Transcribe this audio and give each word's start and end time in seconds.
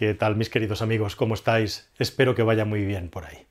¿Qué 0.00 0.14
tal 0.14 0.34
mis 0.34 0.48
queridos 0.48 0.80
amigos? 0.80 1.14
¿Cómo 1.14 1.34
estáis? 1.34 1.90
Espero 1.98 2.34
que 2.34 2.42
vaya 2.42 2.64
muy 2.64 2.86
bien 2.86 3.10
por 3.10 3.26
ahí. 3.26 3.44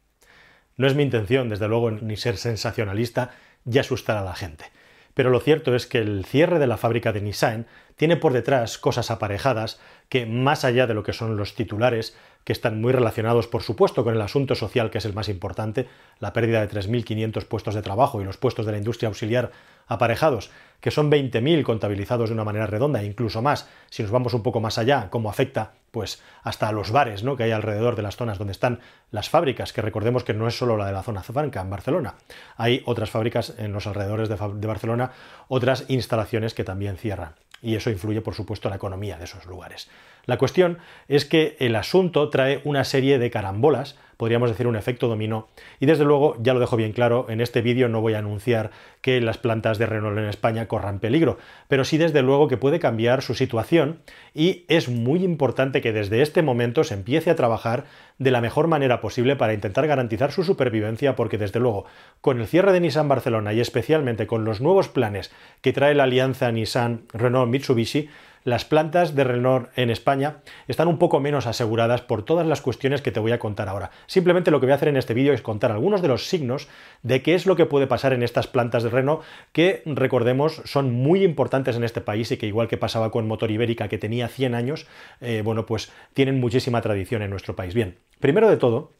No 0.78 0.88
es 0.88 0.96
mi 0.96 1.04
intención, 1.04 1.47
desde 1.47 1.68
luego, 1.68 1.91
ni 1.91 2.18
ser 2.18 2.38
sensacionalista 2.38 3.36
y 3.71 3.78
asustar 3.78 4.18
a 4.18 4.23
la 4.23 4.33
gente. 4.33 4.65
Pero 5.13 5.29
lo 5.29 5.41
cierto 5.41 5.75
es 5.75 5.85
que 5.85 5.99
el 5.99 6.25
cierre 6.25 6.57
de 6.57 6.65
la 6.65 6.77
fábrica 6.77 7.13
de 7.13 7.21
Nissan 7.21 7.67
tiene 7.97 8.17
por 8.17 8.33
detrás 8.33 8.79
cosas 8.79 9.12
aparejadas 9.12 9.79
que, 10.09 10.25
más 10.25 10.65
allá 10.65 10.88
de 10.88 10.96
lo 10.96 11.04
que 11.04 11.13
son 11.13 11.38
los 11.38 11.54
titulares, 11.54 12.17
que 12.50 12.54
están 12.54 12.81
muy 12.81 12.92
relacionados, 12.92 13.46
por 13.46 13.62
supuesto, 13.62 14.04
con 14.04 14.16
el 14.16 14.22
asunto 14.24 14.56
social, 14.56 14.90
que 14.90 14.98
es 14.98 15.06
el 15.06 15.13
más 15.13 15.29
importante, 15.29 15.88
la 16.18 16.34
pérdida 16.34 16.66
de 16.66 16.68
3.500 16.68 17.45
puestos 17.45 17.76
de 17.76 17.84
trabajo 17.84 18.20
y 18.20 18.26
los 18.26 18.38
puestos 18.38 18.66
de 18.66 18.72
la 18.72 18.80
industria 18.80 19.08
auxiliar 19.08 19.52
aparejados, 19.86 20.49
que 20.81 20.90
son 20.90 21.12
20.000 21.12 21.62
contabilizados 21.62 22.30
de 22.30 22.34
una 22.34 22.44
manera 22.44 22.66
redonda, 22.66 23.04
e 23.04 23.05
incluso 23.05 23.44
más, 23.44 23.70
si 23.91 24.02
nos 24.02 24.12
vamos 24.12 24.34
un 24.34 24.41
poco 24.41 24.62
más 24.62 24.80
allá, 24.80 25.12
cómo 25.12 25.30
afecta 25.30 25.73
pues 25.91 26.23
hasta 26.41 26.71
los 26.71 26.90
bares 26.90 27.23
¿no? 27.23 27.38
que 27.38 27.43
hay 27.43 27.52
alrededor 27.52 27.95
de 27.95 28.02
las 28.02 28.16
zonas 28.16 28.40
donde 28.40 28.54
están 28.54 28.79
las 29.12 29.29
fábricas, 29.29 29.71
que 29.71 29.84
recordemos 29.84 30.23
que 30.23 30.34
no 30.34 30.48
es 30.48 30.57
solo 30.57 30.76
la 30.76 30.88
de 30.88 30.93
la 30.93 31.04
zona 31.04 31.21
franca 31.21 31.62
en 31.62 31.70
Barcelona, 31.70 32.16
hay 32.57 32.81
otras 32.88 33.12
fábricas 33.12 33.54
en 33.59 33.73
los 33.73 33.85
alrededores 33.85 34.27
de, 34.27 34.35
de 34.35 34.68
Barcelona, 34.68 35.12
otras 35.49 35.85
instalaciones 35.88 36.55
que 36.55 36.63
también 36.63 36.98
cierran 36.98 37.35
y 37.62 37.76
eso 37.76 37.90
influye, 37.90 38.21
por 38.21 38.35
supuesto, 38.35 38.68
en 38.68 38.71
la 38.71 38.77
economía 38.77 39.18
de 39.18 39.26
esos 39.26 39.45
lugares. 39.45 39.90
La 40.29 40.38
cuestión 40.38 40.77
es 41.07 41.25
que 41.25 41.57
el 41.59 41.75
asunto 41.75 42.29
trae 42.29 42.61
una 42.63 42.83
serie 42.83 43.17
de 43.17 43.31
carambolas 43.31 43.97
podríamos 44.20 44.49
decir 44.49 44.67
un 44.67 44.75
efecto 44.75 45.07
dominó. 45.07 45.47
Y 45.79 45.85
desde 45.85 46.03
luego, 46.03 46.35
ya 46.41 46.53
lo 46.53 46.59
dejo 46.59 46.75
bien 46.75 46.91
claro, 46.91 47.27
en 47.29 47.39
este 47.39 47.61
vídeo 47.61 47.87
no 47.87 48.01
voy 48.01 48.15
a 48.15 48.20
anunciar 48.20 48.70
que 48.99 49.21
las 49.21 49.37
plantas 49.37 49.77
de 49.77 49.85
Renault 49.85 50.17
en 50.17 50.25
España 50.25 50.67
corran 50.67 50.99
peligro, 50.99 51.37
pero 51.70 51.85
sí 51.85 51.97
desde 51.97 52.21
luego 52.21 52.49
que 52.49 52.57
puede 52.57 52.79
cambiar 52.79 53.21
su 53.21 53.34
situación 53.34 54.01
y 54.34 54.65
es 54.67 54.89
muy 54.89 55.23
importante 55.23 55.79
que 55.79 55.93
desde 55.93 56.21
este 56.21 56.41
momento 56.41 56.84
se 56.84 56.95
empiece 56.95 57.29
a 57.29 57.37
trabajar 57.37 57.85
de 58.17 58.31
la 58.31 58.41
mejor 58.41 58.67
manera 58.67 58.99
posible 58.99 59.37
para 59.37 59.54
intentar 59.54 59.87
garantizar 59.87 60.34
su 60.34 60.43
supervivencia, 60.43 61.15
porque 61.15 61.37
desde 61.37 61.61
luego, 61.61 61.85
con 62.20 62.41
el 62.41 62.48
cierre 62.48 62.73
de 62.73 62.82
Nissan 62.82 63.07
Barcelona 63.07 63.54
y 63.54 63.61
especialmente 63.61 64.28
con 64.28 64.44
los 64.44 64.59
nuevos 64.59 64.89
planes 64.89 65.32
que 65.61 65.72
trae 65.72 65.95
la 65.95 66.04
alianza 66.04 66.52
Nissan-Renault-Mitsubishi, 66.52 68.09
las 68.44 68.66
plantas 68.66 69.16
de 69.16 69.23
Renault 69.23 69.70
en 69.78 69.90
España 69.90 70.38
están 70.68 70.88
un 70.88 70.98
poco 70.98 71.20
menos 71.20 71.48
aseguradas 71.48 72.02
por 72.02 72.23
todas 72.23 72.48
las 72.48 72.62
cuestiones 72.62 73.02
que 73.02 73.12
te 73.12 73.20
voy 73.20 73.32
a 73.32 73.40
contar 73.40 73.70
ahora. 73.70 73.92
Simplemente 74.08 74.52
lo 74.52 74.59
que 74.59 74.66
voy 74.66 74.73
a 74.73 74.76
hacer 74.76 74.88
en 74.88 74.98
este 74.98 75.14
vídeo 75.14 75.34
es 75.34 75.42
contar 75.42 75.72
algunos 75.72 76.02
de 76.02 76.08
los 76.08 76.28
signos 76.28 76.67
de 77.04 77.22
qué 77.22 77.36
es 77.36 77.45
lo 77.45 77.56
que 77.56 77.66
puede 77.66 77.88
pasar 77.88 78.14
en 78.14 78.23
estas 78.23 78.48
plantas 78.48 78.84
de 78.84 78.90
Renault 78.90 79.23
que, 79.52 79.84
recordemos, 79.86 80.62
son 80.66 80.92
muy 80.92 81.23
importantes 81.23 81.76
en 81.76 81.84
este 81.84 82.02
país 82.02 82.32
y 82.32 82.38
que 82.38 82.48
igual 82.48 82.67
que 82.67 82.78
pasaba 82.78 83.12
con 83.12 83.28
Motor 83.28 83.52
Ibérica 83.52 83.88
que 83.88 83.98
tenía 83.98 84.28
100 84.28 84.56
años, 84.56 84.88
eh, 85.22 85.42
bueno, 85.44 85.66
pues 85.66 85.92
tienen 86.14 86.40
muchísima 86.40 86.82
tradición 86.82 87.22
en 87.22 87.30
nuestro 87.30 87.56
país. 87.56 87.73
Bien, 87.73 87.98
primero 88.20 88.50
de 88.50 88.58
todo, 88.58 88.92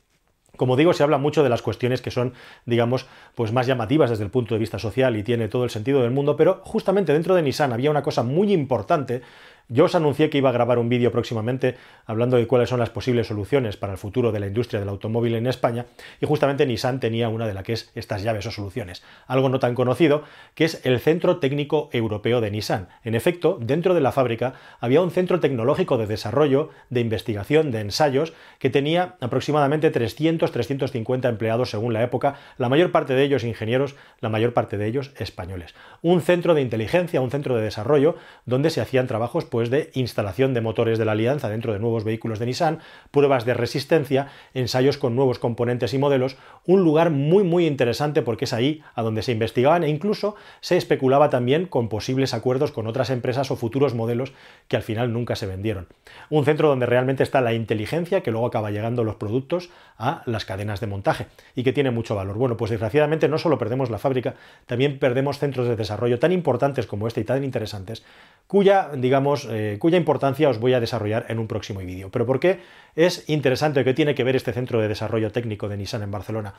como 0.60 0.76
digo, 0.76 0.92
se 0.92 1.04
habla 1.04 1.18
mucho 1.18 1.42
de 1.42 1.48
las 1.48 1.62
cuestiones 1.62 2.02
que 2.02 2.12
son, 2.12 2.34
digamos, 2.66 3.08
pues 3.34 3.54
más 3.54 3.66
llamativas 3.66 4.10
desde 4.10 4.26
el 4.26 4.30
punto 4.30 4.56
de 4.56 4.60
vista 4.60 4.78
social 4.78 5.16
y 5.16 5.24
tiene 5.24 5.48
todo 5.48 5.64
el 5.64 5.70
sentido 5.70 6.02
del 6.02 6.12
mundo, 6.12 6.36
pero 6.36 6.60
justamente 6.66 7.14
dentro 7.14 7.34
de 7.34 7.42
Nissan 7.42 7.72
había 7.72 7.90
una 7.90 8.04
cosa 8.04 8.24
muy 8.24 8.52
importante 8.52 9.22
yo 9.70 9.86
os 9.86 9.94
anuncié 9.94 10.32
que 10.32 10.40
iba 10.40 10.50
a 10.50 10.52
grabar 10.52 10.80
un 10.80 10.90
vídeo 10.90 11.12
próximamente 11.12 11.78
hablando 12.08 12.38
de 12.38 12.48
cuáles 12.48 12.70
son 12.70 12.80
las 12.80 12.90
posibles 12.90 13.28
soluciones 13.28 13.78
para 13.78 13.94
el 13.94 14.00
futuro 14.00 14.32
de 14.32 14.40
la 14.40 14.48
industria 14.48 14.80
del 14.80 14.90
automóvil 14.90 15.36
en 15.36 15.46
España 15.46 15.86
y 16.20 16.26
justamente 16.26 16.66
Nissan 16.66 17.00
tenía 17.00 17.30
una 17.30 17.46
de 17.46 17.54
las 17.54 17.64
que 17.64 17.74
es 17.74 17.92
estas 17.94 18.24
llaves 18.24 18.48
o 18.48 18.52
soluciones. 18.52 19.04
Algo 19.28 19.48
no 19.48 19.60
tan 19.60 19.76
conocido 19.76 20.24
que 20.56 20.66
es 20.66 20.84
el 20.86 21.00
Centro 21.00 21.38
Técnico 21.38 21.90
Europeo 21.94 22.42
de 22.42 22.50
Nissan. 22.50 22.90
En 23.04 23.14
efecto, 23.14 23.60
dentro 23.62 23.94
de 23.94 24.02
la 24.02 24.12
fábrica 24.12 24.54
había 24.80 25.02
un 25.02 25.12
centro 25.12 25.40
tecnológico 25.40 26.00
de 26.00 26.08
desarrollo, 26.08 26.72
de 26.90 27.02
investigación, 27.02 27.70
de 27.70 27.82
ensayos 27.82 28.34
que 28.58 28.72
tenía 28.72 29.18
aproximadamente 29.22 29.92
300-350 29.92 31.30
empleados 31.30 31.70
según 31.70 31.94
la 31.94 32.02
época, 32.02 32.38
la 32.58 32.70
mayor 32.70 32.92
parte 32.92 33.14
de 33.14 33.24
ellos 33.24 33.44
ingenieros, 33.44 33.96
la 34.20 34.30
mayor 34.30 34.54
parte 34.54 34.80
de 34.80 34.88
ellos 34.88 35.12
españoles. 35.20 35.76
Un 36.02 36.22
centro 36.22 36.56
de 36.56 36.62
inteligencia, 36.62 37.22
un 37.22 37.30
centro 37.30 37.56
de 37.56 37.62
desarrollo 37.62 38.16
donde 38.48 38.72
se 38.72 38.82
hacían 38.82 39.06
trabajos 39.06 39.46
pues, 39.46 39.59
de 39.68 39.92
instalación 39.94 40.54
de 40.54 40.62
motores 40.62 40.98
de 40.98 41.04
la 41.04 41.12
alianza 41.12 41.50
dentro 41.50 41.74
de 41.74 41.80
nuevos 41.80 42.06
vehículos 42.06 42.40
de 42.40 42.46
Nissan, 42.46 42.80
pruebas 43.12 43.44
de 43.44 43.54
resistencia, 43.54 44.30
ensayos 44.54 44.98
con 44.98 45.18
nuevos 45.18 45.40
componentes 45.40 45.94
y 45.94 45.98
modelos, 45.98 46.38
un 46.66 46.86
lugar 46.86 47.10
muy 47.10 47.44
muy 47.44 47.68
interesante 47.68 48.22
porque 48.22 48.46
es 48.46 48.54
ahí 48.54 48.82
a 48.96 49.02
donde 49.02 49.22
se 49.22 49.34
investigaban 49.34 49.84
e 49.84 49.90
incluso 49.90 50.36
se 50.62 50.78
especulaba 50.78 51.30
también 51.30 51.66
con 51.66 51.90
posibles 51.90 52.34
acuerdos 52.34 52.72
con 52.72 52.88
otras 52.88 53.10
empresas 53.10 53.52
o 53.52 53.58
futuros 53.58 53.94
modelos 53.94 54.32
que 54.70 54.78
al 54.78 54.84
final 54.84 55.12
nunca 55.12 55.36
se 55.36 55.48
vendieron. 55.48 55.88
Un 56.30 56.46
centro 56.46 56.70
donde 56.70 56.86
realmente 56.86 57.24
está 57.24 57.42
la 57.42 57.54
inteligencia 57.54 58.22
que 58.22 58.32
luego 58.32 58.48
acaba 58.48 58.72
llegando 58.72 59.04
los 59.04 59.16
productos 59.16 59.70
a 59.98 60.24
las 60.26 60.46
cadenas 60.46 60.80
de 60.80 60.88
montaje 60.88 61.28
y 61.56 61.64
que 61.64 61.74
tiene 61.74 61.92
mucho 61.92 62.16
valor. 62.16 62.38
Bueno, 62.38 62.56
pues 62.56 62.72
desgraciadamente 62.72 63.28
no 63.28 63.38
solo 63.38 63.58
perdemos 63.58 63.90
la 63.90 63.98
fábrica, 63.98 64.36
también 64.66 65.00
perdemos 65.00 65.40
centros 65.40 65.68
de 65.68 65.76
desarrollo 65.76 66.20
tan 66.20 66.32
importantes 66.32 66.86
como 66.86 67.08
este 67.08 67.22
y 67.22 67.24
tan 67.24 67.44
interesantes, 67.44 68.04
cuya, 68.48 68.90
digamos, 68.96 69.39
eh, 69.50 69.78
cuya 69.80 69.98
importancia 69.98 70.50
os 70.50 70.60
voy 70.60 70.74
a 70.74 70.80
desarrollar 70.80 71.26
en 71.30 71.40
un 71.40 71.48
próximo 71.48 71.80
vídeo. 71.80 72.10
Pero 72.10 72.26
¿por 72.26 72.40
qué 72.40 72.60
es 72.96 73.30
interesante 73.30 73.84
que 73.84 73.94
tiene 73.94 74.16
que 74.16 74.24
ver 74.24 74.36
este 74.36 74.54
centro 74.54 74.82
de 74.82 74.88
desarrollo 74.88 75.32
técnico 75.32 75.70
de 75.70 75.78
Nissan 75.78 76.04
en 76.04 76.12
Barcelona 76.12 76.54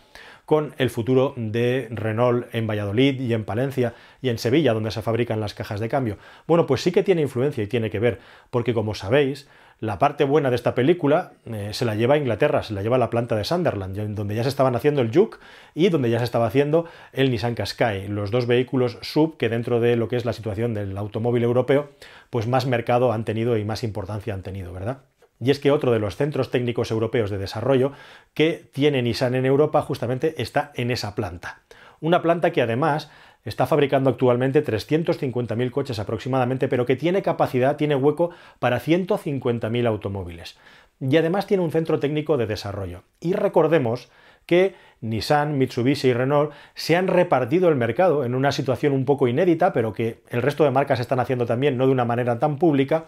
con 0.47 0.75
el 0.79 0.91
futuro 0.91 1.35
de 1.37 1.89
Renault 1.91 2.55
en 2.55 2.67
Valladolid 2.67 3.21
y 3.21 3.33
en 3.35 3.45
Palencia 3.45 3.95
y 4.23 4.29
en 4.29 4.39
Sevilla, 4.39 4.73
donde 4.73 4.91
se 4.91 5.03
fabrican 5.03 5.41
las 5.41 5.55
cajas 5.55 5.81
de 5.81 5.89
cambio? 5.89 6.19
Bueno, 6.47 6.67
pues 6.67 6.83
sí 6.83 6.93
que 6.93 7.03
tiene 7.03 7.23
influencia 7.23 7.65
y 7.65 7.67
tiene 7.67 7.91
que 7.91 7.99
ver, 7.99 8.19
porque 8.51 8.75
como 8.75 8.95
sabéis, 8.95 9.49
la 9.81 9.99
parte 9.99 10.25
buena 10.25 10.51
de 10.51 10.57
esta 10.57 10.75
película 10.75 11.33
eh, 11.47 11.71
se 11.73 11.87
la 11.87 11.95
lleva 11.95 12.15
a 12.15 12.19
Inglaterra, 12.19 12.63
se 12.63 12.75
la 12.75 12.83
lleva 12.83 12.97
a 12.97 12.99
la 12.99 13.09
planta 13.09 13.35
de 13.35 13.45
Sunderland, 13.45 13.97
donde 14.15 14.35
ya 14.35 14.43
se 14.43 14.51
estaban 14.51 14.77
haciendo 14.77 15.01
el 15.01 15.11
Juke 15.13 15.39
y 15.75 15.89
donde 15.89 16.11
ya 16.11 16.19
se 16.19 16.25
estaba 16.25 16.47
haciendo 16.47 16.85
el 17.13 17.31
Nissan 17.31 17.55
Qashqai, 17.55 18.09
los 18.09 18.31
dos 18.31 18.47
vehículos 18.47 18.99
sub 19.01 19.39
que 19.39 19.49
dentro 19.49 19.81
de 19.81 19.97
lo 19.97 20.09
que 20.09 20.17
es 20.17 20.27
la 20.27 20.35
situación 20.35 20.75
del 20.75 20.97
automóvil 20.99 21.45
europeo, 21.45 21.91
pues 22.29 22.47
más 22.47 22.67
mercado 22.67 23.13
han 23.13 23.25
tenido 23.25 23.57
y 23.57 23.65
más 23.65 23.83
importancia 23.83 24.35
han 24.35 24.43
tenido, 24.43 24.73
¿verdad? 24.75 24.99
Y 25.41 25.51
es 25.51 25.59
que 25.59 25.71
otro 25.71 25.91
de 25.91 25.99
los 25.99 26.17
centros 26.17 26.51
técnicos 26.51 26.91
europeos 26.91 27.31
de 27.31 27.39
desarrollo 27.39 27.93
que 28.35 28.69
tiene 28.75 29.01
Nissan 29.01 29.35
en 29.35 29.47
Europa 29.47 29.81
justamente 29.81 30.43
está 30.43 30.73
en 30.75 30.91
esa 30.91 31.15
planta. 31.15 31.63
Una 32.03 32.21
planta 32.21 32.51
que 32.51 32.61
además 32.61 33.11
está 33.45 33.67
fabricando 33.67 34.11
actualmente 34.11 34.65
350.000 34.65 35.71
coches 35.71 35.99
aproximadamente, 35.99 36.69
pero 36.69 36.87
que 36.87 36.97
tiene 36.97 37.23
capacidad, 37.23 37.77
tiene 37.77 37.97
hueco 37.97 38.31
para 38.59 38.81
150.000 38.81 39.87
automóviles. 39.87 40.59
Y 41.01 41.17
además 41.17 41.47
tiene 41.47 41.63
un 41.63 41.71
centro 41.71 41.99
técnico 41.99 42.37
de 42.37 42.47
desarrollo. 42.47 43.03
Y 43.21 43.33
recordemos 43.33 44.11
que 44.45 44.75
Nissan, 45.01 45.57
Mitsubishi 45.57 46.09
y 46.09 46.13
Renault 46.13 46.53
se 46.75 46.97
han 46.97 47.07
repartido 47.07 47.69
el 47.69 47.77
mercado 47.77 48.25
en 48.25 48.35
una 48.35 48.53
situación 48.53 48.93
un 48.93 49.05
poco 49.05 49.29
inédita, 49.29 49.73
pero 49.73 49.93
que 49.93 50.23
el 50.29 50.43
resto 50.43 50.65
de 50.65 50.71
marcas 50.71 51.01
están 51.01 51.21
haciendo 51.21 51.47
también, 51.47 51.77
no 51.77 51.87
de 51.87 51.93
una 51.93 52.05
manera 52.05 52.39
tan 52.39 52.59
pública, 52.59 53.07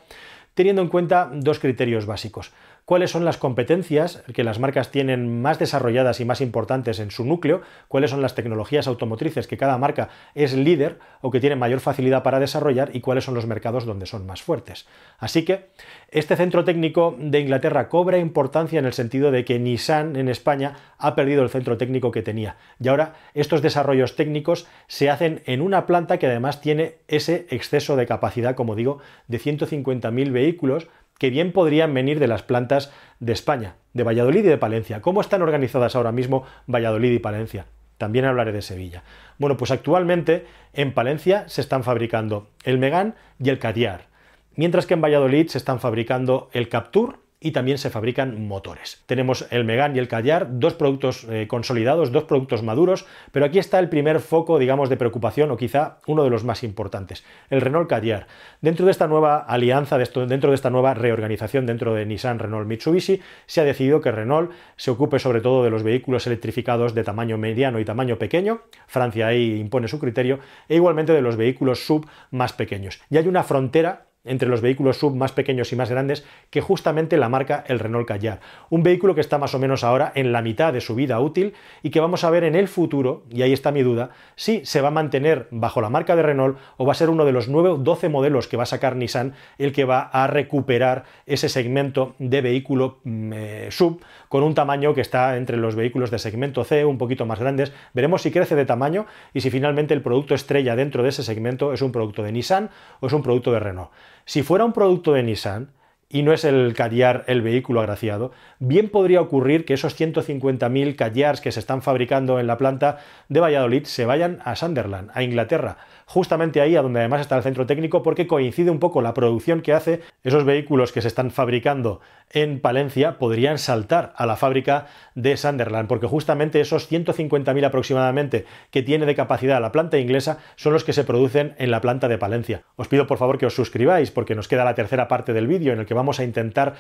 teniendo 0.55 0.83
en 0.83 0.89
cuenta 0.89 1.31
dos 1.33 1.59
criterios 1.59 2.07
básicos 2.07 2.53
cuáles 2.85 3.11
son 3.11 3.25
las 3.25 3.37
competencias 3.37 4.23
que 4.35 4.45
las 4.45 4.59
marcas 4.59 4.91
tienen 4.91 5.41
más 5.41 5.59
desarrolladas 5.59 6.21
y 6.21 6.25
más 6.25 6.41
importantes 6.41 6.99
en 6.99 7.11
su 7.11 7.25
núcleo, 7.25 7.63
cuáles 7.89 8.11
son 8.11 8.23
las 8.23 8.35
tecnologías 8.35 8.87
automotrices 8.87 9.47
que 9.47 9.57
cada 9.57 9.79
marca 9.79 10.09
es 10.35 10.55
líder 10.55 10.99
o 11.21 11.31
que 11.31 11.41
tiene 11.41 11.57
mayor 11.57 11.81
facilidad 11.81 12.23
para 12.23 12.41
desarrollar 12.41 12.91
y 12.95 13.01
cuáles 13.01 13.25
son 13.25 13.35
los 13.35 13.47
mercados 13.47 13.87
donde 13.87 14.07
son 14.07 14.27
más 14.27 14.43
fuertes. 14.43 14.87
Así 15.19 15.45
que 15.45 15.71
este 16.09 16.37
centro 16.37 16.65
técnico 16.65 17.15
de 17.19 17.41
Inglaterra 17.41 17.89
cobra 17.89 18.19
importancia 18.19 18.79
en 18.79 18.87
el 18.87 18.93
sentido 18.93 19.31
de 19.31 19.45
que 19.45 19.59
Nissan 19.59 20.17
en 20.17 20.29
España 20.29 20.77
ha 20.99 21.15
perdido 21.15 21.43
el 21.43 21.51
centro 21.51 21.77
técnico 21.79 22.11
que 22.11 22.23
tenía. 22.23 22.57
Y 22.81 22.89
ahora 22.89 23.15
estos 23.35 23.63
desarrollos 23.63 24.17
técnicos 24.17 24.67
se 24.89 25.11
hacen 25.11 25.43
en 25.47 25.61
una 25.61 25.87
planta 25.87 26.19
que 26.19 26.27
además 26.27 26.61
tiene 26.61 26.97
ese 27.09 27.47
exceso 27.51 27.97
de 27.97 28.07
capacidad, 28.07 28.55
como 28.55 28.75
digo, 28.75 28.99
de 29.29 29.39
150.000 29.39 30.33
vehículos 30.33 30.89
que 31.23 31.31
bien 31.31 31.53
podrían 31.53 31.95
venir 31.95 32.19
de 32.19 32.27
las 32.27 32.43
plantas 32.43 32.91
de 33.21 33.33
España, 33.33 33.77
de 33.93 34.03
Valladolid 34.03 34.41
y 34.41 34.49
de 34.49 34.59
Palencia. 34.59 35.01
¿Cómo 35.01 35.21
están 35.21 35.41
organizadas 35.41 35.95
ahora 35.95 36.11
mismo 36.11 36.43
Valladolid 36.67 37.13
y 37.13 37.21
Palencia? 37.21 37.67
También 37.97 38.25
hablaré 38.25 38.51
de 38.51 38.61
Sevilla. 38.61 39.05
Bueno, 39.39 39.57
pues 39.57 39.71
actualmente 39.71 40.47
en 40.73 40.93
Palencia 40.93 41.49
se 41.49 41.61
están 41.61 41.85
fabricando 41.85 42.49
el 42.65 42.79
Megan 42.79 43.15
y 43.39 43.51
el 43.51 43.61
Cadiar, 43.61 44.09
mientras 44.57 44.85
que 44.85 44.95
en 44.95 45.01
Valladolid 45.01 45.47
se 45.47 45.59
están 45.59 45.79
fabricando 45.79 46.51
el 46.53 46.69
Captur 46.69 47.21
y 47.43 47.51
también 47.51 47.79
se 47.79 47.91
fabrican 47.91 48.47
motores. 48.47 49.03
Tenemos 49.07 49.47
el 49.51 49.65
Megan 49.65 49.97
y 49.97 49.99
el 49.99 50.09
Callar, 50.09 50.47
dos 50.59 50.75
productos 50.75 51.27
eh, 51.29 51.47
consolidados, 51.49 52.13
dos 52.13 52.25
productos 52.25 52.63
maduros, 52.63 53.07
pero 53.33 53.45
aquí 53.45 53.59
está 53.59 53.79
el 53.79 53.89
primer 53.89 54.21
foco, 54.21 54.59
digamos, 54.59 54.89
de 54.89 54.97
preocupación 54.97 55.51
o 55.51 55.57
quizá 55.57 55.99
uno 56.07 56.25
de 56.25 56.31
los 56.31 56.45
más 56.45 56.63
importantes, 56.63 57.25
el 57.51 57.61
Renault 57.61 57.89
Callar. 57.89 58.29
Dentro 58.61 58.85
de 58.87 58.93
esta 58.93 59.09
nueva 59.09 59.39
alianza, 59.39 59.99
dentro 59.99 60.51
de 60.51 60.55
esta 60.55 60.71
nueva 60.71 60.95
reorganización 60.95 61.67
dentro 61.67 61.95
de 61.95 62.07
Nissan, 62.07 62.39
Renault, 62.39 62.67
Mitsubishi, 62.67 63.21
se 63.47 63.61
ha 63.61 63.65
decidido 63.65 64.01
que 64.01 64.13
Renault 64.13 64.53
se 64.77 64.91
ocupe 64.91 65.19
sobre 65.19 65.41
todo 65.41 65.65
de 65.65 65.71
los 65.71 65.83
vehículos 65.83 66.27
electrificados 66.27 66.95
de 66.95 67.05
tamaño 67.05 67.39
mediano 67.39 67.81
y 67.81 67.85
tamaño 67.85 68.19
pequeño, 68.19 68.63
Francia 68.87 69.27
ahí 69.27 69.59
impone 69.59 69.89
su 69.89 69.99
criterio, 69.99 70.39
e 70.69 70.77
igualmente 70.77 71.13
de 71.13 71.23
los 71.23 71.37
vehículos 71.37 71.85
sub 71.85 72.07
más 72.31 72.53
pequeños. 72.53 73.01
Y 73.11 73.17
hay 73.17 73.27
una 73.27 73.43
frontera 73.43 74.07
entre 74.25 74.49
los 74.49 74.61
vehículos 74.61 74.99
sub 74.99 75.15
más 75.15 75.33
pequeños 75.33 75.73
y 75.73 75.77
más 75.77 75.91
grandes 75.91 76.25
que 76.51 76.61
justamente 76.61 77.17
la 77.17 77.29
marca 77.29 77.65
el 77.67 77.79
Renault 77.79 78.07
Kadjar. 78.07 78.41
Un 78.71 78.83
vehículo 78.83 79.15
que 79.15 79.21
está 79.21 79.39
más 79.39 79.55
o 79.55 79.59
menos 79.59 79.85
ahora 79.85 80.13
en 80.15 80.33
la 80.33 80.43
mitad 80.43 80.73
de 80.73 80.81
su 80.81 80.95
vida 80.95 81.21
útil 81.21 81.55
y 81.83 81.91
que 81.91 82.01
vamos 82.01 82.25
a 82.25 82.31
ver 82.31 82.45
en 82.45 82.55
el 82.55 82.69
futuro, 82.69 83.25
y 83.31 83.43
ahí 83.43 83.53
está 83.53 83.73
mi 83.73 83.83
duda, 83.83 84.11
si 84.37 84.65
se 84.65 84.81
va 84.81 84.89
a 84.89 84.93
mantener 84.93 85.49
bajo 85.51 85.81
la 85.81 85.91
marca 85.91 86.17
de 86.17 86.23
Renault 86.23 86.59
o 86.77 86.87
va 86.87 86.93
a 86.93 86.97
ser 86.97 87.11
uno 87.11 87.25
de 87.25 87.33
los 87.33 87.49
9 87.49 87.77
12 87.79 88.09
modelos 88.09 88.49
que 88.49 88.57
va 88.57 88.63
a 88.65 88.67
sacar 88.67 88.97
Nissan 88.97 89.35
el 89.59 89.73
que 89.73 89.85
va 89.85 90.01
a 90.01 90.27
recuperar 90.27 91.05
ese 91.27 91.49
segmento 91.49 92.15
de 92.19 92.41
vehículo 92.41 93.01
mm, 93.05 93.33
eh, 93.33 93.69
sub 93.71 94.03
con 94.29 94.43
un 94.43 94.55
tamaño 94.55 94.95
que 94.95 95.01
está 95.01 95.37
entre 95.37 95.57
los 95.57 95.75
vehículos 95.75 96.11
de 96.11 96.19
segmento 96.19 96.65
C, 96.65 96.85
un 96.85 96.99
poquito 96.99 97.27
más 97.27 97.39
grandes. 97.39 97.73
Veremos 97.93 98.23
si 98.23 98.31
crece 98.31 98.55
de 98.55 98.65
tamaño 98.65 99.07
y 99.35 99.41
si 99.41 99.51
finalmente 99.51 99.95
el 99.95 100.03
producto 100.03 100.35
estrella 100.35 100.77
dentro 100.77 101.03
de 101.03 101.11
ese 101.11 101.23
segmento 101.23 101.73
es 101.73 101.83
un 101.83 101.93
producto 101.93 102.23
de 102.23 102.33
Nissan 102.33 102.71
o 103.01 103.07
es 103.07 103.13
un 103.13 103.23
producto 103.23 103.53
de 103.53 103.61
Renault. 103.61 103.91
Si 104.25 104.43
fuera 104.43 104.65
un 104.65 104.73
producto 104.73 105.13
de 105.13 105.23
Nissan, 105.23 105.71
y 106.13 106.23
no 106.23 106.33
es 106.35 106.45
el 106.45 106.75
Cadillard 106.75 107.25
el 107.27 107.41
vehículo 107.41 107.81
agraciado, 107.81 108.33
bien 108.59 108.91
podría 108.91 109.23
ocurrir 109.23 109.65
que 109.65 109.73
esos 109.73 109.99
150.000 109.99 110.95
Cadillards 110.95 111.41
que 111.41 111.51
se 111.51 111.59
están 111.59 111.81
fabricando 111.81 112.39
en 112.39 112.47
la 112.47 112.59
planta 112.59 112.99
de 113.31 113.41
Valladolid 113.41 113.85
se 113.85 114.05
vayan 114.05 114.41
a 114.45 114.55
Sunderland, 114.55 115.11
a 115.15 115.23
Inglaterra, 115.23 115.79
justamente 116.13 116.61
ahí 116.61 116.77
a 116.77 116.83
donde 116.83 117.01
además 117.01 117.23
está 117.23 117.39
el 117.39 117.43
centro 117.43 117.65
técnico 117.65 118.03
porque 118.03 118.27
coincide 118.27 118.71
un 118.71 118.79
poco 118.79 119.01
la 119.01 119.15
producción 119.15 119.63
que 119.63 119.73
hace 119.73 120.03
esos 120.23 120.45
vehículos 120.45 120.93
que 120.93 121.01
se 121.01 121.09
están 121.09 121.31
fabricando 121.31 122.03
en 122.29 122.61
Palencia 122.61 123.19
podrían 123.19 123.57
saltar 123.57 124.13
a 124.17 124.27
la 124.27 124.37
fábrica 124.37 124.89
de 125.15 125.39
Sunderland 125.39 125.89
porque 125.89 126.07
justamente 126.07 126.61
esos 126.61 126.93
150.000 126.93 127.65
aproximadamente 127.65 128.45
que 128.71 128.83
tiene 128.83 129.07
de 129.07 129.15
capacidad 129.15 129.59
la 129.59 129.73
planta 129.73 129.99
inglesa 129.99 130.37
son 130.57 130.75
los 130.75 130.85
que 130.85 130.93
se 130.93 131.05
producen 131.05 131.55
en 131.57 131.71
la 131.71 131.81
planta 131.81 132.09
de 132.09 132.19
Palencia. 132.19 132.63
Os 132.77 132.89
pido 132.89 133.07
por 133.07 133.17
favor 133.17 133.39
que 133.39 133.47
os 133.47 133.55
suscribáis 133.55 134.11
porque 134.11 134.35
nos 134.35 134.49
queda 134.49 134.65
la 134.65 134.75
tercera 134.75 135.09
parte 135.09 135.33
del 135.33 135.47
vídeo 135.47 135.73
en 135.73 135.81
el 135.81 135.87
que 135.87 135.95
vamos 135.95 136.21
a 136.21 136.25
intentar 136.25 136.75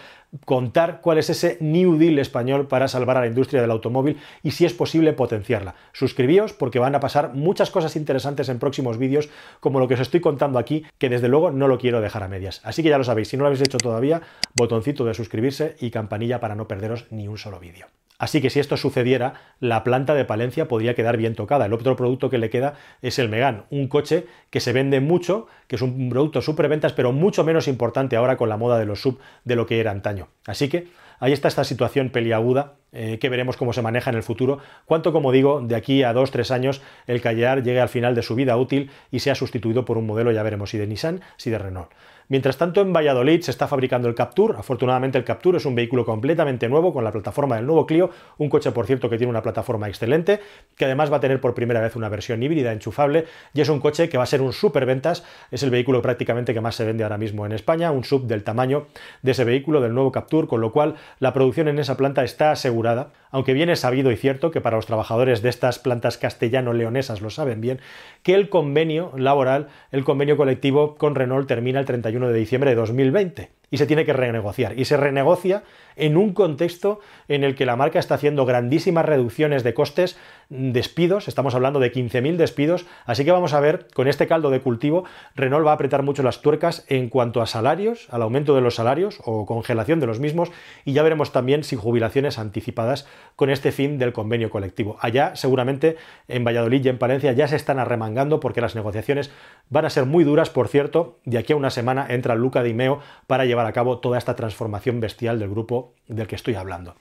contar 0.44 1.00
cuál 1.00 1.16
es 1.16 1.30
ese 1.30 1.56
New 1.60 1.96
Deal 1.96 2.18
español 2.18 2.68
para 2.68 2.86
salvar 2.86 3.16
a 3.16 3.20
la 3.20 3.28
industria 3.28 3.62
del 3.62 3.70
automóvil 3.70 4.18
y 4.42 4.50
si 4.50 4.66
es 4.66 4.74
posible 4.74 5.14
potenciarla. 5.14 5.74
Suscribíos 5.92 6.52
porque 6.52 6.78
van 6.78 6.94
a 6.94 7.00
pasar 7.00 7.32
muchas 7.32 7.70
cosas 7.70 7.96
interesantes 7.96 8.50
en 8.50 8.58
próximos 8.58 8.98
vídeos 8.98 9.21
como 9.60 9.80
lo 9.80 9.88
que 9.88 9.94
os 9.94 10.00
estoy 10.00 10.20
contando 10.20 10.58
aquí, 10.58 10.84
que 10.98 11.08
desde 11.08 11.28
luego 11.28 11.50
no 11.50 11.68
lo 11.68 11.78
quiero 11.78 12.00
dejar 12.00 12.22
a 12.22 12.28
medias. 12.28 12.60
Así 12.64 12.82
que 12.82 12.88
ya 12.88 12.98
lo 12.98 13.04
sabéis, 13.04 13.28
si 13.28 13.36
no 13.36 13.42
lo 13.42 13.48
habéis 13.48 13.62
hecho 13.62 13.78
todavía, 13.78 14.22
botoncito 14.56 15.04
de 15.04 15.14
suscribirse 15.14 15.76
y 15.80 15.90
campanilla 15.90 16.40
para 16.40 16.54
no 16.54 16.68
perderos 16.68 17.06
ni 17.10 17.28
un 17.28 17.38
solo 17.38 17.60
vídeo. 17.60 17.86
Así 18.22 18.40
que 18.40 18.50
si 18.50 18.60
esto 18.60 18.76
sucediera, 18.76 19.34
la 19.58 19.82
planta 19.82 20.14
de 20.14 20.24
Palencia 20.24 20.68
podría 20.68 20.94
quedar 20.94 21.16
bien 21.16 21.34
tocada. 21.34 21.66
El 21.66 21.72
otro 21.72 21.96
producto 21.96 22.30
que 22.30 22.38
le 22.38 22.50
queda 22.50 22.74
es 23.00 23.18
el 23.18 23.28
Megan, 23.28 23.64
un 23.70 23.88
coche 23.88 24.26
que 24.50 24.60
se 24.60 24.72
vende 24.72 25.00
mucho, 25.00 25.48
que 25.66 25.74
es 25.74 25.82
un 25.82 26.08
producto 26.08 26.40
superventas, 26.40 26.92
pero 26.92 27.10
mucho 27.10 27.42
menos 27.42 27.66
importante 27.66 28.14
ahora 28.14 28.36
con 28.36 28.48
la 28.48 28.56
moda 28.56 28.78
de 28.78 28.86
los 28.86 29.02
sub 29.02 29.18
de 29.44 29.56
lo 29.56 29.66
que 29.66 29.80
era 29.80 29.90
antaño. 29.90 30.28
Así 30.46 30.68
que 30.68 30.86
ahí 31.22 31.32
está 31.32 31.46
esta 31.46 31.62
situación 31.62 32.10
peliaguda 32.10 32.74
eh, 32.90 33.18
que 33.20 33.28
veremos 33.28 33.56
cómo 33.56 33.72
se 33.72 33.80
maneja 33.80 34.10
en 34.10 34.16
el 34.16 34.24
futuro. 34.24 34.58
Cuánto, 34.86 35.12
como 35.12 35.30
digo, 35.30 35.60
de 35.60 35.76
aquí 35.76 36.02
a 36.02 36.12
dos, 36.12 36.32
tres 36.32 36.50
años 36.50 36.82
el 37.06 37.22
Callar 37.22 37.62
llegue 37.62 37.80
al 37.80 37.88
final 37.88 38.16
de 38.16 38.22
su 38.22 38.34
vida 38.34 38.56
útil 38.56 38.90
y 39.12 39.20
sea 39.20 39.36
sustituido 39.36 39.84
por 39.84 39.98
un 39.98 40.06
modelo, 40.06 40.32
ya 40.32 40.42
veremos, 40.42 40.70
si 40.70 40.78
de 40.78 40.88
Nissan, 40.88 41.20
si 41.36 41.50
de 41.50 41.58
Renault. 41.58 41.90
Mientras 42.32 42.56
tanto, 42.56 42.80
en 42.80 42.94
Valladolid 42.94 43.42
se 43.42 43.50
está 43.50 43.68
fabricando 43.68 44.08
el 44.08 44.14
Captur. 44.14 44.56
Afortunadamente, 44.58 45.18
el 45.18 45.24
Captur 45.24 45.56
es 45.56 45.66
un 45.66 45.74
vehículo 45.74 46.06
completamente 46.06 46.66
nuevo 46.66 46.94
con 46.94 47.04
la 47.04 47.12
plataforma 47.12 47.56
del 47.56 47.66
nuevo 47.66 47.84
Clio, 47.84 48.08
un 48.38 48.48
coche, 48.48 48.72
por 48.72 48.86
cierto, 48.86 49.10
que 49.10 49.18
tiene 49.18 49.28
una 49.28 49.42
plataforma 49.42 49.86
excelente, 49.86 50.40
que 50.74 50.86
además 50.86 51.12
va 51.12 51.18
a 51.18 51.20
tener 51.20 51.42
por 51.42 51.52
primera 51.52 51.82
vez 51.82 51.94
una 51.94 52.08
versión 52.08 52.42
híbrida 52.42 52.72
enchufable 52.72 53.26
y 53.52 53.60
es 53.60 53.68
un 53.68 53.80
coche 53.80 54.08
que 54.08 54.16
va 54.16 54.22
a 54.22 54.26
ser 54.26 54.40
un 54.40 54.54
superventas. 54.54 55.24
Es 55.50 55.62
el 55.62 55.68
vehículo 55.68 56.00
prácticamente 56.00 56.54
que 56.54 56.62
más 56.62 56.74
se 56.74 56.86
vende 56.86 57.02
ahora 57.02 57.18
mismo 57.18 57.44
en 57.44 57.52
España, 57.52 57.90
un 57.90 58.02
sub 58.02 58.26
del 58.26 58.44
tamaño 58.44 58.86
de 59.20 59.32
ese 59.32 59.44
vehículo, 59.44 59.82
del 59.82 59.92
nuevo 59.92 60.10
Captur, 60.10 60.48
con 60.48 60.62
lo 60.62 60.72
cual 60.72 60.94
la 61.18 61.34
producción 61.34 61.68
en 61.68 61.78
esa 61.78 61.98
planta 61.98 62.24
está 62.24 62.50
asegurada, 62.50 63.10
aunque 63.30 63.52
bien 63.52 63.68
es 63.68 63.80
sabido 63.80 64.10
y 64.10 64.16
cierto 64.16 64.50
que 64.50 64.62
para 64.62 64.76
los 64.76 64.86
trabajadores 64.86 65.42
de 65.42 65.50
estas 65.50 65.78
plantas 65.78 66.16
castellano-leonesas 66.16 67.20
lo 67.20 67.28
saben 67.28 67.60
bien, 67.60 67.80
que 68.22 68.34
el 68.34 68.48
convenio 68.48 69.12
laboral, 69.18 69.68
el 69.90 70.02
convenio 70.02 70.38
colectivo 70.38 70.94
con 70.94 71.14
Renault 71.14 71.46
termina 71.46 71.78
el 71.78 71.84
31 71.84 72.21
de 72.28 72.38
diciembre 72.38 72.70
de 72.70 72.76
2020 72.76 73.50
y 73.72 73.78
se 73.78 73.86
tiene 73.86 74.04
que 74.04 74.12
renegociar. 74.12 74.78
Y 74.78 74.84
se 74.84 74.96
renegocia 74.96 75.64
en 75.96 76.16
un 76.16 76.32
contexto 76.32 77.00
en 77.26 77.42
el 77.42 77.54
que 77.54 77.66
la 77.66 77.74
marca 77.74 77.98
está 77.98 78.14
haciendo 78.14 78.44
grandísimas 78.44 79.04
reducciones 79.04 79.64
de 79.64 79.74
costes, 79.74 80.18
despidos, 80.50 81.26
estamos 81.26 81.54
hablando 81.54 81.80
de 81.80 81.90
15.000 81.90 82.36
despidos, 82.36 82.86
así 83.06 83.24
que 83.24 83.32
vamos 83.32 83.54
a 83.54 83.60
ver, 83.60 83.88
con 83.94 84.08
este 84.08 84.26
caldo 84.26 84.50
de 84.50 84.60
cultivo, 84.60 85.04
Renault 85.34 85.66
va 85.66 85.70
a 85.70 85.74
apretar 85.74 86.02
mucho 86.02 86.22
las 86.22 86.42
tuercas 86.42 86.84
en 86.88 87.08
cuanto 87.08 87.40
a 87.40 87.46
salarios, 87.46 88.08
al 88.10 88.22
aumento 88.22 88.54
de 88.54 88.60
los 88.60 88.74
salarios 88.74 89.20
o 89.24 89.46
congelación 89.46 90.00
de 90.00 90.06
los 90.06 90.20
mismos, 90.20 90.50
y 90.84 90.92
ya 90.92 91.02
veremos 91.02 91.32
también 91.32 91.64
si 91.64 91.76
jubilaciones 91.76 92.38
anticipadas 92.38 93.08
con 93.36 93.48
este 93.48 93.72
fin 93.72 93.98
del 93.98 94.12
convenio 94.12 94.50
colectivo. 94.50 94.98
Allá, 95.00 95.34
seguramente, 95.34 95.96
en 96.28 96.44
Valladolid 96.44 96.84
y 96.84 96.88
en 96.90 96.98
Palencia 96.98 97.32
ya 97.32 97.48
se 97.48 97.56
están 97.56 97.78
arremangando 97.78 98.38
porque 98.38 98.60
las 98.60 98.74
negociaciones 98.74 99.30
van 99.70 99.86
a 99.86 99.90
ser 99.90 100.04
muy 100.04 100.24
duras, 100.24 100.50
por 100.50 100.68
cierto, 100.68 101.18
de 101.24 101.38
aquí 101.38 101.54
a 101.54 101.56
una 101.56 101.70
semana 101.70 102.06
entra 102.10 102.34
Luca 102.34 102.62
Di 102.62 102.74
Meo 102.74 103.00
para 103.26 103.46
llevar 103.46 103.61
a 103.66 103.72
cabo 103.72 103.98
toda 103.98 104.18
esta 104.18 104.36
transformación 104.36 105.00
bestial 105.00 105.38
del 105.38 105.50
grupo 105.50 105.94
del 106.06 106.26
que 106.26 106.36
estoy 106.36 106.54
hablando. 106.54 106.96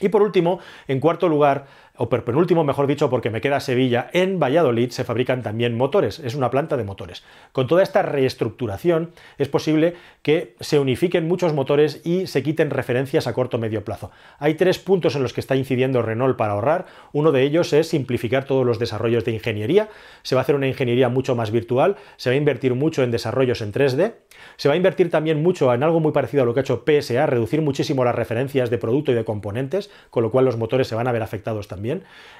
Y 0.00 0.10
por 0.10 0.22
último, 0.22 0.60
en 0.88 1.00
cuarto 1.00 1.28
lugar, 1.28 1.66
o 1.98 2.08
penúltimo, 2.08 2.64
mejor 2.64 2.86
dicho, 2.86 3.08
porque 3.10 3.30
me 3.30 3.40
queda 3.40 3.60
Sevilla, 3.60 4.10
en 4.12 4.38
Valladolid 4.38 4.90
se 4.90 5.04
fabrican 5.04 5.42
también 5.42 5.76
motores, 5.76 6.18
es 6.18 6.34
una 6.34 6.50
planta 6.50 6.76
de 6.76 6.84
motores. 6.84 7.22
Con 7.52 7.66
toda 7.66 7.82
esta 7.82 8.02
reestructuración 8.02 9.12
es 9.38 9.48
posible 9.48 9.94
que 10.22 10.54
se 10.60 10.78
unifiquen 10.78 11.26
muchos 11.26 11.52
motores 11.52 12.02
y 12.04 12.26
se 12.26 12.42
quiten 12.42 12.70
referencias 12.70 13.26
a 13.26 13.32
corto 13.32 13.56
o 13.56 13.60
medio 13.60 13.84
plazo. 13.84 14.10
Hay 14.38 14.54
tres 14.54 14.78
puntos 14.78 15.16
en 15.16 15.22
los 15.22 15.32
que 15.32 15.40
está 15.40 15.56
incidiendo 15.56 16.02
Renault 16.02 16.36
para 16.36 16.52
ahorrar. 16.52 16.86
Uno 17.12 17.32
de 17.32 17.42
ellos 17.42 17.72
es 17.72 17.88
simplificar 17.88 18.44
todos 18.44 18.66
los 18.66 18.78
desarrollos 18.78 19.24
de 19.24 19.32
ingeniería. 19.32 19.88
Se 20.22 20.34
va 20.34 20.40
a 20.40 20.42
hacer 20.42 20.54
una 20.54 20.68
ingeniería 20.68 21.08
mucho 21.08 21.34
más 21.34 21.50
virtual, 21.50 21.96
se 22.16 22.30
va 22.30 22.34
a 22.34 22.36
invertir 22.36 22.74
mucho 22.74 23.02
en 23.02 23.10
desarrollos 23.10 23.60
en 23.62 23.72
3D, 23.72 24.14
se 24.56 24.68
va 24.68 24.74
a 24.74 24.76
invertir 24.76 25.10
también 25.10 25.42
mucho 25.42 25.72
en 25.72 25.82
algo 25.82 26.00
muy 26.00 26.12
parecido 26.12 26.42
a 26.42 26.46
lo 26.46 26.54
que 26.54 26.60
ha 26.60 26.62
hecho 26.62 26.84
PSA, 26.84 27.26
reducir 27.26 27.62
muchísimo 27.62 28.04
las 28.04 28.14
referencias 28.14 28.70
de 28.70 28.78
producto 28.78 29.12
y 29.12 29.14
de 29.14 29.24
componentes, 29.24 29.90
con 30.10 30.22
lo 30.22 30.30
cual 30.30 30.44
los 30.44 30.56
motores 30.56 30.88
se 30.88 30.94
van 30.94 31.08
a 31.08 31.12
ver 31.12 31.22
afectados 31.22 31.68
también 31.68 31.85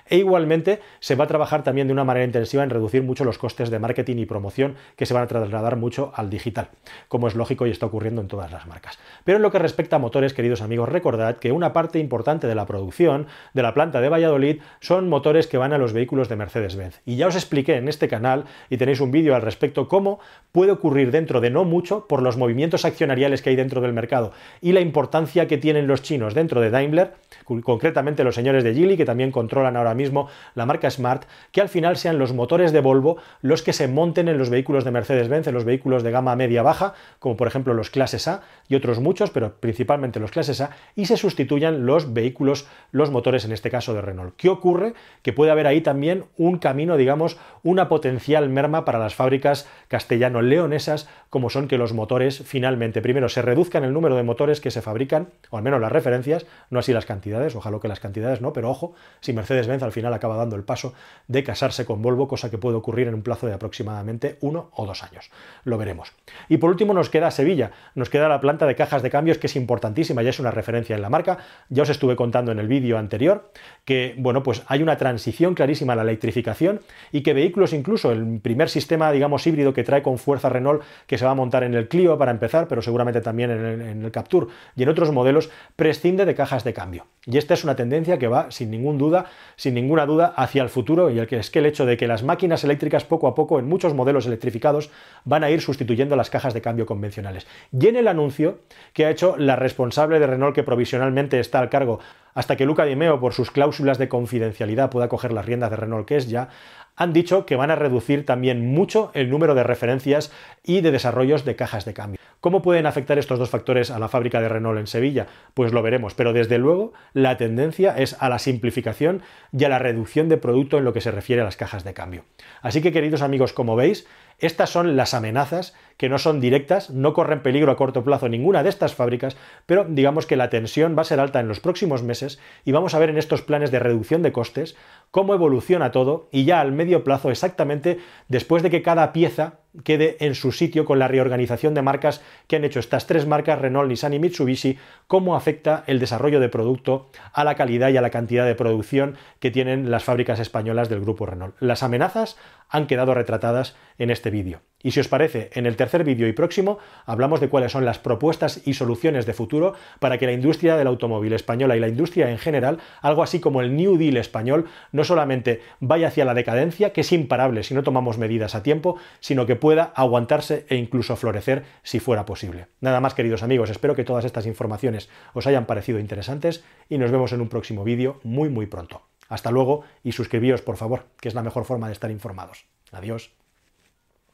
e 0.09 0.19
igualmente 0.19 0.81
se 1.01 1.15
va 1.15 1.25
a 1.25 1.27
trabajar 1.27 1.63
también 1.63 1.89
de 1.89 1.93
una 1.93 2.05
manera 2.05 2.25
intensiva 2.25 2.63
en 2.63 2.71
reducir 2.71 3.03
mucho 3.03 3.25
los 3.25 3.39
costes 3.39 3.71
de 3.71 3.79
marketing 3.79 4.17
y 4.19 4.27
promoción 4.27 4.77
que 4.97 5.07
se 5.07 5.15
van 5.15 5.25
a 5.25 5.27
trasladar 5.27 5.77
mucho 5.77 6.13
al 6.15 6.31
digital, 6.31 6.69
como 7.09 7.29
es 7.29 7.35
lógico 7.35 7.67
y 7.67 7.71
está 7.71 7.87
ocurriendo 7.87 8.21
en 8.21 8.29
todas 8.29 8.53
las 8.53 8.67
marcas. 8.67 8.99
Pero 9.25 9.37
en 9.37 9.43
lo 9.43 9.51
que 9.51 9.59
respecta 9.59 9.97
a 9.97 9.99
motores, 9.99 10.35
queridos 10.35 10.63
amigos, 10.63 10.89
recordad 10.89 11.37
que 11.37 11.53
una 11.53 11.73
parte 11.73 11.99
importante 11.99 12.47
de 12.47 12.55
la 12.55 12.67
producción 12.67 13.27
de 13.55 13.63
la 13.63 13.75
planta 13.75 14.01
de 14.01 14.09
Valladolid 14.09 14.61
son 14.81 15.09
motores 15.09 15.47
que 15.47 15.59
van 15.59 15.73
a 15.73 15.79
los 15.79 15.93
vehículos 15.93 16.29
de 16.29 16.37
Mercedes-Benz. 16.37 17.01
Y 17.05 17.17
ya 17.17 17.27
os 17.27 17.35
expliqué 17.35 17.77
en 17.77 17.89
este 17.89 18.09
canal, 18.09 18.45
y 18.71 18.77
tenéis 18.77 19.01
un 19.01 19.11
vídeo 19.11 19.35
al 19.35 19.43
respecto, 19.43 19.89
cómo 19.89 20.21
puede 20.53 20.73
ocurrir 20.73 21.11
dentro 21.11 21.41
de 21.41 21.51
no 21.51 21.65
mucho 21.65 22.07
por 22.07 22.23
los 22.23 22.37
movimientos 22.37 22.85
accionariales 22.85 23.43
que 23.43 23.51
hay 23.51 23.57
dentro 23.57 23.81
del 23.81 23.93
mercado 23.93 24.33
y 24.61 24.73
la 24.73 24.81
importancia 24.81 25.47
que 25.47 25.59
tienen 25.59 25.87
los 25.87 26.03
chinos 26.03 26.35
dentro 26.35 26.61
de 26.61 26.71
Daimler, 26.71 27.15
concretamente 27.63 28.25
los 28.25 28.35
señores 28.35 28.65
de 28.65 28.75
Geely, 28.75 28.97
que 28.97 29.05
también 29.05 29.31
controlan 29.37 29.77
ahora 29.77 29.95
mismo 29.95 30.29
la 30.55 30.65
marca 30.65 30.91
Smart, 30.91 31.25
que 31.53 31.61
al 31.61 31.69
final 31.69 31.99
sean 31.99 32.19
los 32.19 32.33
motores 32.33 32.73
de 32.73 32.81
Volvo 32.81 33.19
los 33.43 33.63
que 33.63 33.75
se 33.75 33.87
monten 33.87 34.29
en 34.29 34.39
los 34.39 34.49
vehículos 34.49 34.83
de 34.83 34.93
Mercedes-Benz, 34.93 35.47
en 35.47 35.53
los 35.53 35.67
vehículos 35.67 36.03
de 36.03 36.11
gama 36.11 36.35
media-baja, 36.37 36.95
como 37.19 37.37
por 37.37 37.47
ejemplo 37.47 37.75
los 37.75 37.91
clases 37.91 38.29
A 38.29 38.41
y 38.67 38.77
otros 38.77 38.99
muchos, 38.99 39.29
pero 39.29 39.53
principalmente 39.61 40.21
los 40.21 40.31
clases 40.31 40.63
A, 40.63 40.71
y 40.95 41.05
se 41.05 41.19
sustituyan 41.19 41.85
los 41.85 42.15
vehículos, 42.15 42.67
los 42.93 43.11
motores 43.11 43.45
en 43.45 43.53
este 43.53 43.71
caso 43.71 43.93
de 43.93 44.01
Renault. 44.01 44.35
¿Qué 44.39 44.49
ocurre? 44.49 44.95
Que 45.23 45.35
puede 45.35 45.51
haber 45.51 45.67
ahí 45.67 45.83
también 45.83 46.25
un 46.39 46.57
camino, 46.57 46.97
digamos, 46.97 47.37
una 47.63 47.91
potencial 47.91 48.49
merma 48.49 48.87
para 48.87 48.99
las 48.99 49.15
fábricas 49.15 49.69
castellano-leonesas, 49.89 51.11
como 51.29 51.51
son 51.51 51.69
que 51.69 51.77
los 51.77 51.93
motores 51.93 52.43
finalmente, 52.43 53.03
primero, 53.03 53.29
se 53.29 53.43
reduzcan 53.43 53.85
el 53.85 53.93
número 53.93 54.17
de 54.17 54.23
motores 54.23 54.63
que 54.63 54.71
se 54.71 54.81
fabrican, 54.81 55.29
o 55.51 55.59
al 55.59 55.63
menos 55.63 55.79
las 55.79 55.93
referencias, 55.93 56.47
no 56.71 56.79
así 56.79 56.95
las 56.95 57.05
cantidades, 57.05 57.55
ojalá 57.55 57.67
que 57.81 57.89
las 57.89 58.01
cantidades 58.01 58.41
no, 58.41 58.53
pero 58.53 58.71
ojo, 58.71 58.95
si 59.27 59.33
Mercedes-Benz 59.33 59.83
al 59.83 59.93
final 59.93 60.15
acaba 60.15 60.37
dando 60.37 60.55
el 60.55 60.63
paso 60.63 60.95
de 61.27 61.43
casarse 61.43 61.85
con 61.85 62.01
Volvo, 62.01 62.29
cosa 62.29 62.49
que 62.49 62.59
puede 62.59 62.77
ocurrir 62.77 63.09
en 63.09 63.15
un 63.15 63.23
plazo 63.23 63.47
de 63.49 63.53
aproximadamente 63.53 64.39
uno 64.41 64.71
o 64.75 64.87
dos 64.87 65.03
años. 65.03 65.31
Lo 65.65 65.79
veremos. 65.79 66.13
Y 66.49 66.59
por 66.59 66.71
último 66.71 66.95
nos 66.95 67.11
queda 67.11 67.31
Sevilla, 67.33 67.73
nos 67.97 68.09
queda 68.09 68.29
la 68.29 68.41
planta 68.41 68.67
de 68.67 68.77
cajas 68.77 69.03
de 69.03 69.11
cambios 69.11 69.39
que 69.39 69.49
es 69.49 69.57
importantísima, 69.57 70.23
ya 70.23 70.31
es 70.31 70.39
una 70.39 70.53
referencia 70.53 70.95
en 70.95 71.03
la 71.03 71.11
marca. 71.11 71.39
Ya 71.69 71.83
os 71.83 71.89
estuve 71.89 72.15
contando 72.15 72.53
en 72.53 72.61
el 72.61 72.69
vídeo 72.69 72.99
anterior 72.99 73.51
que, 73.85 74.15
bueno, 74.17 74.45
pues 74.45 74.63
hay 74.69 74.83
una 74.83 74.97
transición 74.97 75.55
clarísima 75.55 75.95
a 75.95 75.97
la 75.97 76.03
electrificación 76.03 76.81
y 77.11 77.23
que 77.23 77.35
vehículos, 77.35 77.73
incluso 77.73 78.13
el 78.13 78.39
primer 78.41 78.69
sistema, 78.69 79.11
digamos, 79.11 79.45
híbrido 79.47 79.75
que 79.75 79.83
trae 79.83 80.03
con 80.03 80.19
fuerza 80.19 80.49
Renault, 80.49 80.83
que 81.09 81.19
se 81.19 81.25
va 81.25 81.33
a 81.33 81.35
montar 81.35 81.65
en 81.65 81.75
el 81.75 81.89
Clio 81.89 82.17
para 82.17 82.31
empezar, 82.31 82.69
pero 82.69 82.81
seguramente 82.81 83.21
también 83.21 83.51
en 83.51 83.65
el, 83.65 83.81
en 83.81 84.05
el 84.05 84.13
Captur 84.13 84.49
y 84.77 84.85
en 84.85 84.89
otros 84.89 85.11
modelos, 85.11 85.51
prescinde 85.75 86.25
de 86.25 86.37
cajas 86.37 86.63
de 86.63 86.73
cambio. 86.73 87.07
Y 87.25 87.39
esta 87.39 87.55
es 87.55 87.65
una 87.65 87.75
tendencia 87.75 88.19
que 88.19 88.29
va, 88.29 88.53
sin 88.53 88.71
ningún 88.71 88.99
duda, 88.99 89.16
sin 89.57 89.75
ninguna 89.75 90.05
duda, 90.05 90.35
hacia 90.37 90.63
el 90.63 90.69
futuro 90.69 91.11
y 91.11 91.19
el 91.19 91.27
que 91.27 91.39
es 91.39 91.51
que 91.51 91.61
el 91.61 91.67
hecho 91.67 91.87
de 91.87 91.97
que 91.97 92.07
las 92.07 92.23
máquinas 92.23 92.63
eléctricas 92.65 93.05
poco 93.05 93.29
a 93.29 93.35
poco 93.35 93.59
en 93.59 93.69
muchos 93.69 93.95
modelos 93.95 94.27
electrificados 94.27 94.91
van 95.25 95.45
a 95.45 95.51
ir 95.51 95.61
sustituyendo 95.61 96.17
las 96.17 96.31
cajas 96.31 96.53
de 96.53 96.61
cambio 96.61 96.87
convencionales. 96.87 97.47
Y 97.73 97.87
en 97.87 97.97
el 97.97 98.09
anuncio 98.09 98.61
que 98.93 99.07
ha 99.07 99.11
hecho 99.11 99.37
la 99.39 99.57
responsable 99.57 100.19
de 100.19 100.27
Renault 100.27 100.55
que 100.55 100.63
provisionalmente 100.63 101.41
está 101.41 101.61
al 101.61 101.71
cargo 101.71 102.01
hasta 102.37 102.55
que 102.55 102.67
Luca 102.67 102.85
Di 102.85 102.97
Meo, 102.97 103.19
por 103.19 103.33
sus 103.33 103.51
cláusulas 103.51 103.97
de 103.97 104.11
confidencialidad, 104.11 104.91
pueda 104.91 105.09
coger 105.09 105.33
las 105.33 105.47
riendas 105.47 105.71
de 105.71 105.77
Renault, 105.77 106.07
que 106.07 106.17
es 106.17 106.29
ya, 106.29 106.51
han 106.95 107.15
dicho 107.15 107.47
que 107.47 107.57
van 107.57 107.71
a 107.71 107.77
reducir 107.77 108.27
también 108.27 108.67
mucho 108.67 109.11
el 109.15 109.31
número 109.31 109.55
de 109.55 109.63
referencias 109.63 110.31
y 110.63 110.83
de 110.83 110.91
desarrollos 110.91 111.47
de 111.47 111.57
cajas 111.57 111.87
de 111.87 111.95
cambio. 111.95 112.21
¿Cómo 112.41 112.61
pueden 112.61 112.85
afectar 112.85 113.19
estos 113.19 113.39
dos 113.39 113.49
factores 113.49 113.91
a 113.91 113.99
la 113.99 114.09
fábrica 114.09 114.41
de 114.43 114.51
Renault 114.51 114.79
en 114.79 114.87
Sevilla? 114.87 115.27
Pues 115.55 115.73
lo 115.73 115.83
veremos, 115.83 116.13
pero 116.13 116.35
desde 116.35 116.59
luego 116.59 116.93
la 117.15 117.39
tendencia 117.39 117.97
es 117.97 118.17
a 118.21 118.29
la 118.29 118.39
simplificación 118.39 119.23
y 119.51 119.65
a 119.65 119.71
la 119.71 119.79
reducción 119.79 120.29
de 120.29 120.37
producto 120.37 120.77
en 120.77 120.85
lo 120.85 120.93
que 120.93 121.01
se 121.01 121.11
refiere 121.11 121.41
a 121.41 121.47
las 121.47 121.57
cajas 121.57 121.85
de 121.85 121.95
cambio. 121.95 122.25
Así 122.61 122.83
que 122.83 122.93
queridos 122.93 123.23
amigos, 123.23 123.55
como 123.55 123.77
veis, 123.77 124.07
estas 124.39 124.71
son 124.71 124.97
las 124.97 125.15
amenazas 125.15 125.75
que 125.97 126.09
no 126.11 126.19
son 126.19 126.41
directas, 126.41 126.91
no 126.91 127.15
corren 127.15 127.43
peligro 127.43 127.73
a 127.73 127.77
corto 127.77 128.05
plazo 128.05 128.29
ninguna 128.29 128.63
de 128.63 128.69
estas 128.69 128.95
fábricas, 128.95 129.37
pero 129.65 129.87
digamos 129.89 130.27
que 130.27 130.37
la 130.37 130.51
tensión 130.51 130.95
va 130.97 131.03
a 131.03 131.07
ser 131.07 131.21
alta 131.21 131.41
en 131.41 131.49
los 131.49 131.61
próximos 131.61 132.03
meses 132.03 132.39
y 132.65 132.73
vamos 132.73 132.95
a 132.95 132.99
ver 132.99 133.09
en 133.09 133.17
estos 133.17 133.41
planes 133.41 133.71
de 133.71 133.79
reducción 133.79 134.23
de 134.23 134.33
costes 134.33 134.77
cómo 135.11 135.33
evoluciona 135.33 135.93
todo 135.93 136.29
y 136.33 136.45
ya 136.45 136.61
al 136.61 136.73
medio 136.73 137.03
plazo 137.03 137.31
exactamente 137.31 137.99
después 138.29 138.63
de 138.63 138.71
que 138.71 138.83
cada 138.83 139.13
pieza 139.13 139.61
quede 139.85 140.17
en 140.21 140.35
su 140.35 140.53
sitio 140.53 140.85
con 140.85 140.99
la 140.99 141.09
reorganización 141.09 141.75
de 141.75 141.83
marcas 141.83 142.23
que 142.47 142.57
han 142.57 142.65
hecho 142.65 142.81
estas 142.81 143.07
tres 143.07 143.27
marcas, 143.27 143.61
Renault, 143.61 143.89
Nissan 143.89 144.15
y 144.15 144.19
Mitsubishi, 144.19 144.79
cómo 145.07 145.37
afecta 145.37 145.85
el 145.87 145.99
desarrollo 145.99 146.41
de 146.41 146.49
producto 146.49 147.11
a 147.33 147.45
la 147.45 147.55
calidad 147.55 147.91
y 147.91 147.97
a 147.97 148.03
la 148.03 148.11
cantidad 148.11 148.47
de 148.47 148.55
producción 148.55 149.17
que 149.41 149.51
tienen 149.51 149.91
las 149.91 150.05
fábricas 150.05 150.41
españolas 150.41 150.89
del 150.89 151.01
grupo 151.01 151.27
Renault. 151.27 151.55
Las 151.61 151.83
amenazas 151.83 152.37
han 152.69 152.87
quedado 152.87 153.15
retratadas 153.15 153.77
en 153.99 154.11
este 154.11 154.31
vídeo. 154.31 154.61
Y 154.83 154.91
si 154.91 155.01
os 155.01 155.09
parece, 155.09 155.51
en 155.55 155.67
el 155.67 155.75
tercer 155.75 156.05
vídeo 156.05 156.29
y 156.29 156.33
próximo 156.33 156.79
hablamos 157.07 157.41
de 157.41 157.49
cuáles 157.49 157.73
son 157.73 157.85
las 157.85 157.99
propuestas 157.99 158.61
y 158.67 158.75
soluciones 158.75 159.27
de 159.27 159.33
futuro 159.33 159.75
para 160.01 160.19
que 160.19 160.27
la 160.27 160.33
industria 160.33 160.77
del 160.77 160.87
automóvil 160.87 161.33
española 161.33 161.77
y 161.77 161.81
la 161.81 161.89
industria 161.89 162.31
en 162.31 162.39
general, 162.39 162.79
algo 163.01 163.23
así 163.23 163.41
como 163.41 163.63
el 163.63 163.75
New 163.75 163.97
Deal 163.97 164.17
español, 164.17 164.67
no 164.93 165.03
solamente 165.03 165.61
vaya 165.81 166.09
hacia 166.09 166.25
la 166.25 166.35
decadencia, 166.35 166.93
que 166.93 167.01
es 167.01 167.13
imparable 167.13 167.63
si 167.63 167.75
no 167.75 167.83
tomamos 167.83 168.19
medidas 168.19 168.55
a 168.55 168.63
tiempo, 168.63 168.97
sino 169.21 169.47
que 169.47 169.57
pueda 169.57 169.93
aguantarse 169.95 170.67
e 170.69 170.77
incluso 170.77 171.17
florecer 171.17 171.65
si 171.83 171.99
fuera 171.99 172.27
posible. 172.27 172.67
Nada 172.81 173.01
más 173.01 173.15
queridos 173.15 173.43
amigos, 173.43 173.71
espero 173.71 173.97
que 173.97 174.05
todas 174.05 174.25
estas 174.25 174.47
informaciones 174.47 175.09
os 175.33 175.47
hayan 175.47 175.67
parecido 175.67 175.99
interesantes 175.99 176.65
y 176.89 176.99
nos 176.99 177.11
vemos 177.11 177.33
en 177.33 177.41
un 177.41 177.49
próximo 177.49 177.83
vídeo 177.83 178.21
muy 178.23 178.51
muy 178.51 178.67
pronto. 178.67 179.03
Hasta 179.29 179.51
luego 179.51 179.85
y 180.05 180.13
suscribíos 180.13 180.63
por 180.63 180.77
favor, 180.77 181.07
que 181.21 181.29
es 181.29 181.35
la 181.35 181.43
mejor 181.43 181.65
forma 181.65 181.87
de 181.87 181.95
estar 181.95 182.11
informados. 182.11 182.67
Adiós. 182.93 183.33